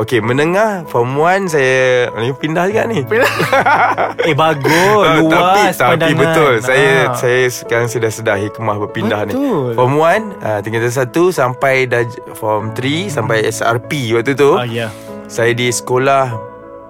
Okey, 0.00 0.18
menengah 0.18 0.88
form 0.88 1.12
1 1.14 1.44
saya 1.46 2.08
ni 2.16 2.32
pindah 2.32 2.64
juga 2.64 2.82
ni. 2.84 3.04
Eh 4.20 4.32
bagus, 4.32 5.02
Ah, 5.02 5.16
luas 5.18 5.30
tapi, 5.30 5.60
tapi 5.70 5.90
pandangan. 5.92 6.16
betul 6.16 6.52
Saya 6.60 6.88
Ah. 7.02 7.14
saya 7.14 7.42
sekarang 7.46 7.86
sudah 7.86 8.08
sedar 8.08 8.36
hikmah 8.38 8.76
berpindah 8.78 9.20
Betul. 9.22 9.36
ni 9.68 9.76
Form 9.76 9.94
1 9.94 10.40
uh, 10.40 10.58
Tingkatan 10.60 10.88
1 10.88 11.12
Sampai 11.30 11.84
dah 11.84 12.02
Form 12.32 12.72
3 12.72 13.08
Sampai 13.08 13.44
SRP 13.44 13.90
waktu 14.12 14.32
tu 14.34 14.56
Ah 14.56 14.64
ya. 14.64 14.88
Saya 15.26 15.52
di 15.52 15.68
sekolah 15.68 16.32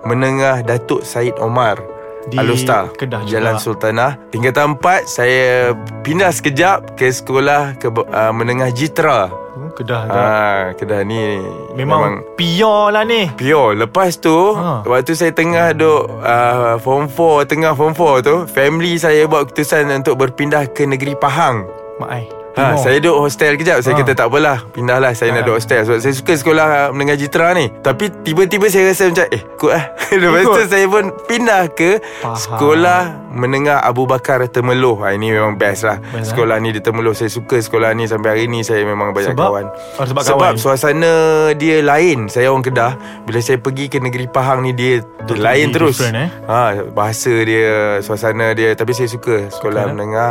Menengah 0.02 0.62
Datuk 0.62 1.02
Said 1.02 1.34
Omar 1.38 1.82
Di 2.26 2.36
Alustar 2.36 2.94
Kedah 2.94 3.20
juga. 3.20 3.30
Jalan 3.32 3.56
Sultanah 3.56 4.12
Tingkatan 4.28 4.74
4 4.76 5.06
Saya 5.06 5.74
pindah 6.00 6.30
sekejap 6.30 6.94
Ke 6.94 7.08
sekolah 7.08 7.74
ke, 7.74 7.90
uh, 7.90 8.30
Menengah 8.30 8.70
Jitra 8.70 9.30
Hmm, 9.30 9.49
Kedah 9.72 10.02
juga. 10.06 10.20
Ah, 10.20 10.62
Kedah 10.74 11.00
ni 11.02 11.38
Memang, 11.74 12.22
pure 12.34 12.90
lah 12.90 13.06
ni. 13.06 13.30
Pure 13.34 13.78
Lepas 13.78 14.18
tu 14.18 14.54
Ha. 14.56 14.60
ha. 14.60 14.74
Waktu 14.82 15.12
saya 15.14 15.30
tengah 15.30 15.72
duk 15.72 16.02
uh, 16.20 16.76
Form 16.80 17.06
4 17.06 17.46
Tengah 17.46 17.72
form 17.72 17.92
4 17.94 18.26
tu 18.26 18.36
Family 18.50 18.98
saya 18.98 19.24
buat 19.26 19.48
keputusan 19.48 19.88
Untuk 19.92 20.18
berpindah 20.18 20.66
ke 20.70 20.84
negeri 20.84 21.14
Pahang 21.14 21.64
Mak 22.00 22.10
ai. 22.10 22.39
Ha, 22.50 22.74
Timur. 22.74 22.80
saya 22.80 22.96
duduk 22.98 23.16
hostel 23.20 23.52
kejap 23.54 23.78
Saya 23.78 23.92
Ha. 23.92 24.00
kata 24.00 24.12
tak 24.12 24.26
apalah 24.26 24.58
Pindahlah 24.68 25.12
saya 25.12 25.30
nak 25.30 25.36
Ha. 25.36 25.44
duduk 25.44 25.56
hostel 25.56 25.80
Sebab 25.80 25.98
saya 25.98 26.12
suka 26.12 26.32
sekolah 26.34 26.66
Mendengar 26.90 27.14
Jitra 27.14 27.46
ni 27.52 27.70
Tapi 27.76 28.10
tiba-tiba 28.20 28.66
saya 28.66 28.88
rasa 28.88 29.06
macam 29.06 29.26
Eh 29.28 29.38
ikut 29.40 29.70
lah 29.70 29.84
Lepas 30.20 30.40
Ikut. 30.40 30.56
tu 30.56 30.62
saya 30.66 30.86
pun 30.86 31.04
Pindah 31.24 31.62
ke 31.70 31.90
Faham. 32.18 32.34
Sekolah 32.34 33.00
Menengah 33.30 33.78
Abu 33.80 34.02
Bakar 34.04 34.42
Temeloh 34.44 34.98
ha, 34.98 35.12
Ini 35.12 35.30
memang 35.32 35.54
best 35.54 35.84
lah 35.84 36.02
Best, 36.02 36.14
eh? 36.16 36.26
Sekolah 36.28 36.58
ni 36.58 36.70
di 36.70 36.80
Temeloh 36.80 37.12
Saya 37.12 37.28
suka 37.28 37.56
sekolah 37.56 37.92
ni 37.92 38.04
Sampai 38.04 38.28
hari 38.32 38.44
ni 38.44 38.60
Saya 38.60 38.82
memang 38.82 39.10
banyak 39.10 39.30
Sebab? 39.30 39.46
kawan 39.46 39.66
Oh, 39.94 40.04
sebab 40.04 40.22
Sebab 40.24 40.38
kawan. 40.42 40.54
suasana 40.56 41.12
dia 41.54 41.78
lain 41.80 42.26
Saya 42.26 42.50
orang 42.50 42.62
Kedah 42.62 42.92
Bila 43.22 43.38
saya 43.38 43.56
pergi 43.56 43.86
ke 43.86 43.98
negeri 43.98 44.26
Pahang 44.26 44.60
ni 44.60 44.72
Dia 44.72 44.98
Totally 45.22 45.38
lain 45.40 45.66
terus 45.70 46.02
eh? 46.02 46.26
ha, 46.44 46.82
Bahasa 46.88 47.30
dia 47.40 47.70
Suasana 48.00 48.50
dia 48.52 48.74
Tapi 48.74 48.90
saya 48.90 49.06
suka 49.06 49.46
Sekolah 49.46 49.84
eh? 49.84 49.88
menengah 49.88 50.30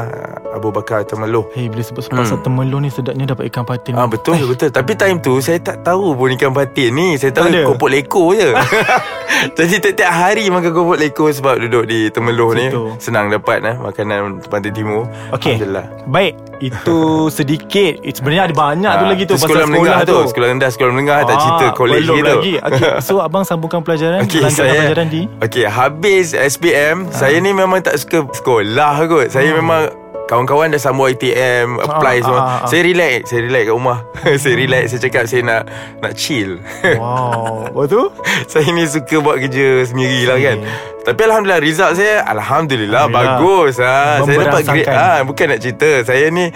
Abu 0.51 0.69
Bakar 0.69 1.01
Temeloh 1.01 1.47
Hey 1.49 1.69
bila 1.69 1.79
sebut 1.79 2.08
pasal 2.11 2.35
Hmm. 2.35 2.45
temelung 2.45 2.81
ni 2.81 2.89
Sedapnya 2.89 3.25
dapat 3.27 3.47
ikan 3.47 3.63
patin. 3.63 3.93
Ah 3.93 4.05
betul 4.05 4.35
betul. 4.43 4.69
Tapi 4.69 4.91
time 4.93 5.17
tu 5.17 5.37
Saya 5.39 5.57
tak 5.57 5.81
tahu 5.81 6.13
pun 6.13 6.29
ikan 6.31 6.49
patin 6.49 6.89
ni. 6.91 7.07
Saya 7.15 7.29
tahu 7.31 7.47
ada? 7.47 7.67
kopok 7.67 7.89
leko 7.89 8.33
je. 8.33 8.49
Jadi 9.55 9.75
tiap-tiap 9.79 10.11
hari 10.11 10.47
Makan 10.47 10.71
kopok 10.71 10.97
leko 10.97 11.25
Sebab 11.29 11.55
duduk 11.59 11.83
di 11.85 12.09
Temeloh 12.09 12.51
ni. 12.51 12.67
Situ. 12.67 12.83
Senang 12.99 13.29
dapat 13.29 13.61
eh, 13.61 13.75
Makanan 13.75 14.43
pantai 14.43 14.69
timur. 14.69 15.05
Okey. 15.31 15.55
Alhamdulillah. 15.55 15.85
Baik. 16.05 16.33
Itu 16.59 16.97
sedikit. 17.31 18.01
It- 18.01 18.17
Sebenarnya 18.17 18.43
ada 18.45 18.55
banyak 18.57 18.91
tu 18.91 18.99
Ah, 18.99 19.09
lagi 19.09 19.23
tu 19.23 19.33
tu 19.33 19.39
sekolah 19.39 19.65
menengah 19.65 19.99
tu. 20.03 20.17
Sekolah 20.25 20.47
rendah 20.49 20.69
Sekolah 20.69 20.91
menengah. 20.91 21.17
Tak 21.21 21.31
Ah, 21.31 21.39
cerita 21.39 21.65
gitu. 21.71 22.23
lagi. 22.25 22.53
Okay. 22.59 22.91
So 23.07 23.19
abang 23.19 23.43
sambungkan 23.43 23.79
pelajaran? 23.79 24.21
Okey, 24.21 24.39
Lanjutkan 24.39 24.51
saya 24.51 24.71
pelajaran 24.75 25.07
di? 25.07 25.21
Okey, 25.39 25.65
habis 25.65 26.25
SPM, 26.33 27.07
saya 27.09 27.37
ni 27.37 27.51
memang 27.51 27.79
tak 27.79 27.95
suka 27.95 28.27
sekolah 28.29 28.93
kot. 29.05 29.27
Saya 29.29 29.51
memang 29.51 29.87
kawan-kawan 30.29 30.69
dah 30.69 30.77
sambung 30.77 31.09
ITM, 31.09 31.81
apply 31.81 32.15
Ah, 32.15 32.23
semua. 32.23 32.37
ah, 32.37 32.45
ah. 32.45 32.67
Saya 32.69 32.81
relax, 32.85 33.19
saya 33.27 33.41
relax 33.41 33.63
kat 33.65 33.73
rumah. 33.73 33.99
saya 34.43 34.55
relax, 34.55 34.83
saya 34.93 35.01
cakap 35.01 35.23
saya 35.25 35.41
nak 35.41 35.61
nak 35.97 36.13
chill. 36.13 36.61
Wow 37.01 37.65
Lepas 37.65 37.85
tu 37.89 38.01
saya 38.45 38.69
ni 38.69 38.85
suka 38.85 39.17
buat 39.17 39.37
kerja 39.39 39.67
sendiri 39.83 40.29
lah 40.29 40.37
kan. 40.37 40.57
Tapi 40.99 41.21
Alhamdulillah 41.23 41.59
Result 41.59 41.93
saya 41.95 42.21
Alhamdulillah, 42.23 43.09
Alhamdulillah. 43.09 43.39
Bagus 43.39 43.75
ha. 43.79 44.21
Saya 44.21 44.37
dapat 44.45 44.61
grade 44.63 44.89
ha, 44.89 45.09
Bukan 45.23 45.45
nak 45.47 45.59
cerita 45.59 45.89
Saya 46.03 46.27
ni 46.29 46.51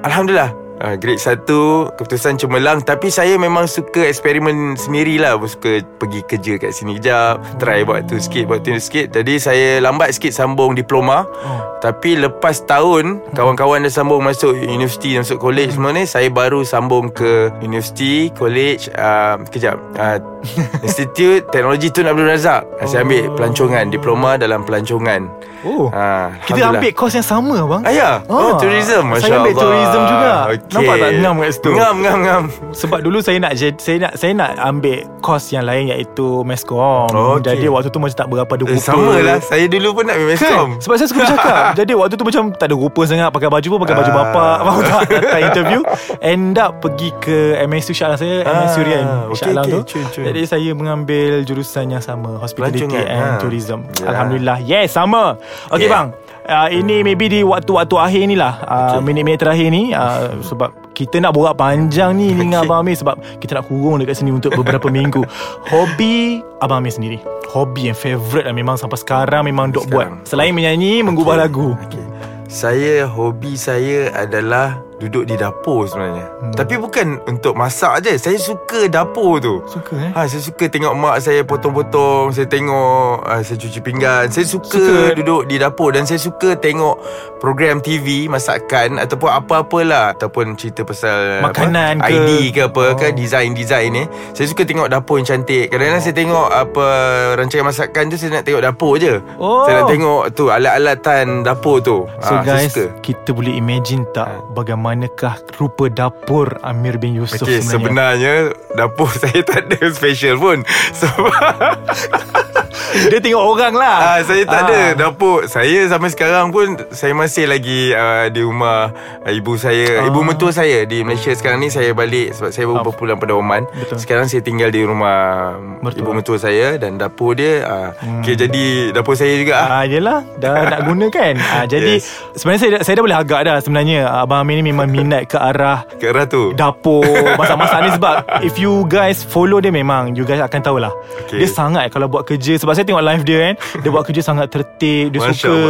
Alhamdulillah 0.00 0.50
ha, 0.80 0.94
Grade 0.94 1.20
1 1.20 1.46
Keputusan 1.94 2.38
cemerlang 2.38 2.82
Tapi 2.82 3.08
saya 3.08 3.34
memang 3.36 3.66
suka 3.66 4.06
Eksperimen 4.06 4.74
sendirilah. 4.74 5.38
Suka 5.44 5.80
pergi 5.98 6.20
kerja 6.26 6.52
kat 6.58 6.72
sini 6.72 6.98
kejap 6.98 7.40
Try 7.58 7.82
buat 7.82 8.06
tu 8.06 8.18
sikit 8.18 8.46
Buat 8.46 8.66
tu 8.66 8.74
sikit. 8.76 9.14
Jadi 9.14 9.38
saya 9.38 9.78
lambat 9.78 10.14
sikit 10.14 10.32
Sambung 10.32 10.74
diploma. 10.74 11.24
Oh. 11.24 11.60
Tapi 11.78 12.18
lepas 12.18 12.62
tahun 12.66 13.22
Kawan-kawan 13.32 13.86
dah 13.86 13.92
sambung 13.92 14.22
Masuk 14.22 14.54
universiti 14.58 15.14
Masuk 15.14 15.38
college 15.38 15.74
semua 15.74 15.94
ni 15.94 16.04
Saya 16.04 16.26
baru 16.28 16.62
sambung 16.62 17.10
ke 17.10 17.50
Universiti 17.62 18.30
College 18.34 18.90
uh, 18.94 19.38
Kejap. 19.48 19.78
Uh, 19.94 20.18
Institute 20.86 21.42
Teknologi 21.50 21.90
Tun 21.90 22.06
Abdul 22.06 22.30
Razak. 22.30 22.62
Saya 22.86 23.02
ambil 23.02 23.26
pelancongan 23.34 23.90
Diploma 23.90 24.38
dalam 24.38 24.62
pelancongan. 24.62 25.26
Oh. 25.66 25.90
Ah, 25.90 26.30
Kita 26.46 26.70
ambil 26.70 26.94
course 26.94 27.18
yang 27.18 27.26
sama 27.26 27.58
bang. 27.66 27.82
Ah 27.82 27.92
ya. 27.92 28.10
Oh 28.30 28.54
tourism 28.62 29.10
Masya 29.10 29.22
Saya 29.26 29.34
ambil 29.42 29.54
Allah. 29.54 29.62
tourism 29.66 30.00
juga 30.06 30.30
Nampak 30.70 30.94
tak 30.96 31.10
ngam 31.16 31.34
kat 31.38 31.50
situ 31.50 31.70
Ngam 31.70 31.94
ngam 31.98 32.18
ngam 32.20 32.42
Sebab 32.70 32.98
dulu 33.00 33.18
saya 33.18 33.38
nak 33.38 33.52
saya 33.56 33.96
nak 33.98 34.12
saya 34.14 34.32
nak 34.32 34.50
ambil 34.58 35.00
course 35.18 35.48
yang 35.48 35.64
lain 35.64 35.88
iaitu 35.88 36.40
meskom. 36.42 37.08
Oh, 37.08 37.36
okey. 37.36 37.50
Jadi 37.50 37.66
waktu 37.66 37.88
tu 37.88 37.98
macam 37.98 38.14
tak 38.14 38.28
berapa 38.28 38.46
ada 38.50 38.62
rupa. 38.62 38.72
eh, 38.72 38.80
Sama 38.80 39.14
lah 39.18 39.38
Saya 39.40 39.64
dulu 39.64 39.88
pun 39.92 40.04
nak 40.04 40.14
ambil 40.14 40.28
meskom 40.30 40.68
Kan? 40.70 40.80
Sebab 40.80 40.94
saya 40.94 41.06
suka 41.06 41.20
bercakap 41.20 41.54
Jadi 41.80 41.92
waktu 41.92 42.14
tu 42.14 42.24
macam 42.24 42.42
Tak 42.52 42.66
ada 42.66 42.74
rupa 42.74 43.02
sangat 43.02 43.28
Pakai 43.28 43.48
baju 43.48 43.66
pun 43.66 43.78
Pakai 43.80 43.96
baju 43.96 44.10
Ah. 44.10 44.16
bapak 44.18 44.56
Faham 44.64 44.80
tak 44.82 45.00
Datang 45.10 45.42
interview 45.42 45.80
End 46.20 46.54
up 46.54 46.72
pergi 46.78 47.08
ke 47.18 47.36
MSU 47.62 47.92
Shah 47.92 48.06
Alam 48.08 48.18
saya 48.18 48.36
Ah, 48.42 48.52
MSU 48.62 48.80
Rian 48.82 49.04
okey, 49.26 49.34
Shah 49.34 49.48
Alam 49.50 49.64
okey, 49.64 49.72
tu 49.72 49.80
cun, 49.88 50.02
cun. 50.10 50.24
Jadi 50.26 50.40
saya 50.44 50.70
mengambil 50.72 51.30
Jurusan 51.42 51.88
yang 51.88 52.00
sama 52.00 52.36
Hospitality 52.36 52.84
Pelancongan, 52.84 53.06
and 53.08 53.24
ha. 53.26 53.38
Tourism 53.38 53.78
Ya. 53.96 54.04
Alhamdulillah 54.06 54.58
Yes 54.60 54.92
sama 54.92 55.40
Okay 55.68 55.84
Yeah. 55.84 55.94
bang 55.94 56.06
uh, 56.48 56.68
Ini 56.72 57.04
maybe 57.04 57.28
di 57.28 57.40
waktu-waktu 57.44 57.94
akhir 57.94 58.22
ni 58.26 58.36
lah 58.36 58.64
uh, 58.64 58.76
Okay. 58.88 59.04
Minit-minit 59.04 59.38
terakhir 59.44 59.68
ni 59.68 59.92
uh, 59.92 60.32
Sebab 60.42 60.96
kita 60.96 61.20
nak 61.20 61.36
borak 61.36 61.54
panjang 61.60 62.16
ni 62.16 62.32
Dengan 62.32 62.64
Okay. 62.64 62.68
Abang 62.72 62.80
Amir 62.82 62.96
Sebab 62.96 63.16
kita 63.38 63.60
nak 63.60 63.68
kurung 63.68 64.00
dekat 64.00 64.18
sini 64.18 64.32
Untuk 64.32 64.56
beberapa 64.56 64.88
minggu 64.88 65.22
Hobi 65.68 66.40
Abang 66.58 66.80
Amir 66.82 66.96
sendiri 66.96 67.18
Hobi 67.52 67.92
yang 67.92 67.98
favourite 67.98 68.48
lah 68.48 68.56
Memang 68.56 68.80
sampai 68.80 68.98
sekarang 68.98 69.44
Memang 69.46 69.70
duk 69.70 69.86
buat. 69.92 70.24
Selain 70.26 70.50
menyanyi 70.50 71.04
Mengubah 71.04 71.36
Okay. 71.38 71.42
lagu 71.44 71.68
okay. 71.78 72.06
Saya 72.48 73.04
hobi 73.04 73.60
saya 73.60 74.08
adalah 74.16 74.80
Duduk 74.98 75.24
di 75.24 75.34
dapur 75.34 75.84
sebenarnya 75.84 76.26
Hmm. 76.38 76.54
Tapi 76.54 76.74
bukan 76.76 77.06
untuk 77.24 77.54
masak 77.54 77.98
je 78.00 78.14
Saya 78.14 78.34
suka 78.36 78.86
dapur 78.86 79.38
tu 79.38 79.58
Suka 79.64 79.94
eh 79.96 80.10
Ha, 80.10 80.24
saya 80.24 80.38
suka 80.38 80.66
tengok 80.66 80.90
mak 80.92 81.18
saya 81.18 81.42
potong-potong 81.42 82.30
Saya 82.30 82.46
tengok 82.46 83.20
uh, 83.20 83.40
Saya 83.40 83.56
cuci 83.56 83.78
pinggan 83.78 84.26
Saya 84.28 84.42
suka, 84.44 84.70
Suka. 84.72 85.14
duduk 85.14 85.46
di 85.46 85.56
dapur 85.56 85.90
Dan 85.90 86.02
saya 86.02 86.16
suka 86.16 86.54
tengok 86.54 86.94
Program 87.36 87.78
TV 87.78 88.26
Masakan 88.26 88.98
Ataupun 88.98 89.30
apa-apalah 89.32 90.12
Ataupun 90.12 90.54
cerita 90.54 90.82
pasal 90.82 91.42
Makanan 91.42 91.98
apa, 91.98 92.06
ke? 92.06 92.14
ID 92.16 92.30
ke 92.48 92.60
apa 92.64 92.84
Oh. 92.84 92.94
ke 92.94 93.06
Design-design 93.12 93.88
ni 93.88 94.04
Saya 94.30 94.46
suka 94.46 94.62
tengok 94.62 94.86
dapur 94.88 95.18
yang 95.18 95.26
cantik 95.28 95.66
Kadang-kadang 95.68 96.00
saya 96.00 96.14
tengok 96.16 96.48
Apa 96.48 96.86
Rancangan 97.34 97.66
masakan 97.66 98.04
tu 98.08 98.16
Saya 98.16 98.30
nak 98.32 98.44
tengok 98.44 98.62
dapur 98.64 98.94
je 98.96 99.18
Oh. 99.36 99.62
Saya 99.62 99.82
nak 99.82 99.90
tengok 99.90 100.22
tu 100.32 100.44
Alat-alatan 100.48 101.42
dapur 101.42 101.78
tu 101.78 102.06
So 102.16 102.30
saya 102.32 102.42
guys 102.44 102.70
suka. 102.70 102.94
Kita 103.00 103.30
boleh 103.30 103.54
imagine 103.54 104.06
tak 104.08 104.26
Ha. 104.28 104.42
Bagaimanakah 104.88 105.60
rupa 105.60 105.92
dapur 105.92 106.56
Amir 106.64 106.96
bin 106.96 107.12
Yusof 107.12 107.44
Okay, 107.44 107.60
sebenarnya? 107.60 108.16
sebenarnya 108.16 108.34
dapur 108.72 109.12
saya 109.20 109.44
tak 109.44 109.68
ada 109.68 109.92
special 109.92 110.40
pun. 110.40 110.58
Sebab 110.96 111.28
Dia 113.10 113.18
tengok 113.18 113.42
orang 113.42 113.74
lah 113.74 113.96
Ah, 113.98 114.18
saya 114.20 114.42
tak 114.42 114.54
Ah. 114.54 114.64
ada 114.64 114.80
dapur. 114.96 115.44
Saya 115.44 115.86
sampai 115.86 116.08
sekarang 116.08 116.48
pun 116.48 116.66
saya 116.90 117.12
masih 117.12 117.44
lagi 117.44 117.90
uh, 117.90 118.26
di 118.26 118.40
rumah 118.40 118.88
uh, 119.20 119.30
ibu 119.30 119.54
saya, 119.54 120.00
Ah. 120.00 120.06
ibu 120.06 120.20
mentua 120.20 120.50
saya 120.50 120.82
di 120.82 121.00
Malaysia 121.00 121.30
sekarang 121.30 121.60
ni 121.60 121.68
saya 121.68 121.92
balik 121.92 122.32
sebab 122.32 122.48
saya 122.48 122.64
baru 122.64 122.76
Ah. 122.76 122.84
berpulang 122.84 123.16
pada 123.16 123.32
Oman. 123.32 123.62
Betul. 123.68 123.96
Sekarang 123.98 124.26
saya 124.26 124.40
tinggal 124.40 124.68
di 124.68 124.80
rumah 124.80 125.54
Mertua. 125.78 126.00
ibu 126.00 126.10
mentua 126.12 126.36
saya 126.36 126.76
dan 126.76 126.96
dapur 126.96 127.32
dia 127.32 127.62
uh, 127.62 127.88
hmm. 127.94 128.20
okay, 128.20 128.34
jadi 128.34 128.64
dapur 128.90 129.14
saya 129.14 129.34
juga. 129.34 129.54
ah. 129.58 129.68
Ah, 129.70 129.84
yelah 129.84 130.18
Dah 130.34 130.54
nak 130.70 130.80
guna 130.84 131.06
kan 131.08 131.34
ah, 131.36 131.64
Jadi 131.64 131.98
Yes. 131.98 132.10
Sebenarnya 132.34 132.60
saya, 132.60 132.70
saya 132.82 132.94
dah 132.94 133.04
boleh 133.04 133.18
agak 133.18 133.40
dah 133.42 133.56
Sebenarnya 133.58 133.98
Abang 134.06 134.40
Amir 134.40 134.58
ni 134.58 134.66
memang 134.66 134.86
minat 134.86 135.26
ke 135.26 135.36
arah 135.36 135.82
Ke 135.94 136.08
arah 136.08 136.24
tu. 136.24 136.52
Dapur 136.52 137.02
Masak-masak 137.40 137.78
ni 137.80 137.90
sebab 137.92 138.14
If 138.40 138.56
you 138.56 138.86
guys 138.86 139.20
follow 139.20 139.58
dia 139.58 139.70
memang 139.70 140.12
You 140.12 140.22
guys 140.22 140.40
akan 140.40 140.60
tahulah 140.60 140.92
Okay. 141.24 141.38
Dia 141.38 141.48
sangat 141.48 141.90
Kalau 141.90 142.06
buat 142.06 142.24
kerja 142.24 142.56
Sebab 142.56 142.74
saya 142.78 142.86
tengok 142.86 143.02
live 143.02 143.22
dia 143.26 143.38
kan. 143.42 143.54
Dia 143.82 143.90
buat 143.90 144.04
kerja 144.06 144.22
sangat 144.22 144.46
tertib 144.54 145.10
Dia 145.10 145.18
Masya 145.18 145.34
suka. 145.34 145.66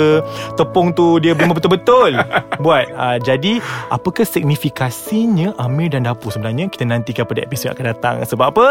Tepung 0.61 0.93
tu 0.93 1.17
Dia 1.25 1.33
memang 1.33 1.57
betul-betul. 1.57 2.21
Buat. 2.61 2.93
Uh, 2.93 3.17
Jadi 3.25 3.65
Apakah 3.89 4.29
signifikasinya 4.29 5.57
Amir 5.57 5.89
dan 5.89 6.05
dapur 6.05 6.29
sebenarnya? 6.29 6.69
Kita 6.69 6.85
nantikan 6.85 7.25
pada 7.25 7.41
episod 7.41 7.73
yang 7.73 7.77
akan 7.81 7.87
datang. 7.97 8.15
Sebab 8.29 8.47
apa? 8.53 8.67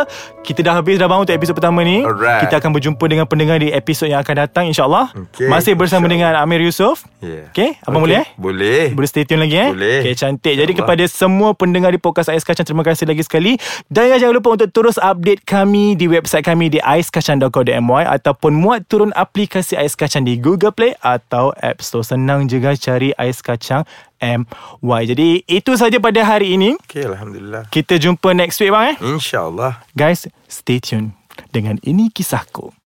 Kita 0.45 0.61
dah 0.61 0.77
habis 0.77 1.01
dah 1.01 1.09
bangun 1.09 1.25
Untuk 1.25 1.33
episod 1.33 1.57
pertama 1.57 1.81
ni. 1.81 2.05
Alright. 2.05 2.45
Kita 2.45 2.61
akan 2.61 2.69
berjumpa 2.77 3.05
dengan 3.09 3.25
pendengar 3.25 3.57
Di 3.57 3.73
episod 3.73 4.05
yang 4.05 4.21
akan 4.21 4.35
datang 4.45 4.63
InsyaAllah. 4.69 5.17
Okay, 5.33 5.49
Masih 5.49 5.73
bersama 5.73 6.05
insyaAllah. 6.05 6.37
dengan 6.37 6.45
Amir 6.45 6.61
Yusof. 6.61 7.09
Yeah. 7.17 7.49
Okay 7.49 7.81
Abang 7.81 8.05
boleh 8.05 8.21
eh? 8.21 8.27
Boleh. 8.37 8.83
boleh 8.93 9.09
stay 9.09 9.25
tune 9.25 9.41
lagi 9.41 9.57
eh? 9.57 9.69
Boleh. 9.73 9.99
Okay 10.05 10.13
cantik. 10.13 10.53
Jadi 10.53 10.71
InsyaAllah. 10.77 10.93
kepada 10.93 11.03
semua 11.09 11.49
pendengar 11.57 11.89
di 11.89 11.97
Podcast 11.97 12.29
Ais 12.29 12.45
Kacang 12.45 12.67
Terima 12.67 12.85
kasih 12.85 13.09
lagi 13.09 13.25
sekali. 13.25 13.57
Dan 13.89 14.13
jangan 14.13 14.37
lupa 14.37 14.53
untuk 14.53 14.69
terus 14.69 15.01
update 15.01 15.41
kami 15.47 15.97
Di 15.97 16.05
website 16.05 16.45
kami 16.45 16.69
Di 16.69 16.77
aiskacang.co.my 16.77 18.03
Ataupun 18.27 18.59
muat 18.59 18.83
turun 18.91 19.15
aplikasi 19.15 19.79
Ais 19.79 19.95
Kacang 19.95 20.27
Di 20.27 20.35
Google 20.35 20.75
Play 20.75 20.99
Atau 20.99 21.55
App 21.63 21.79
Store. 21.79 22.03
Senang 22.03 22.43
juga 22.51 22.75
cari 22.75 23.15
Ais 23.15 23.39
Kacang 23.39 23.87
MY 24.19 25.01
Jadi 25.07 25.47
itu 25.47 25.71
saja 25.79 25.95
pada 26.03 26.19
hari 26.27 26.59
ini. 26.59 26.75
Okay, 26.83 27.07
Alhamdulillah. 27.07 27.71
Kita 27.71 27.95
jumpa 27.95 28.35
next 28.35 28.59
week 28.59 28.75
bang 28.75 28.91
eh? 28.91 28.95
InsyaAllah. 28.99 29.79
Guys 29.95 30.27
stay 30.51 30.83
tune 30.83 31.15
Dengan 31.55 31.79
ini 31.87 32.11
kisahku 32.11 32.75